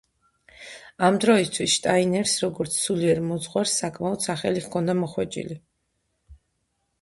ამ 1.09 1.17
დროისთვის 1.25 1.75
შტაინერს, 1.79 2.33
როგორც 2.45 2.77
სულიერ 2.85 3.21
მოძღვარს, 3.33 3.75
საკმაო 3.83 4.17
სახელი 4.29 4.65
ჰქონდა 4.65 4.97
მოხვეჭილი. 5.03 5.61